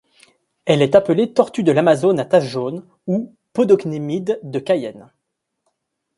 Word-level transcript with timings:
Elle 0.65 0.81
est 0.81 0.95
appelée 0.95 1.31
Tortue 1.31 1.61
de 1.61 1.71
l'Amazone 1.71 2.19
à 2.19 2.25
taches 2.25 2.47
jaunes 2.49 2.83
ou 3.05 3.35
Podocnémide 3.53 4.39
de 4.41 4.57
Cayenne. 4.57 5.11